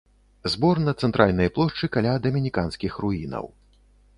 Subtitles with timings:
[0.53, 3.45] Збор на цэнтральнай плошчы каля дамініканскіх руінаў.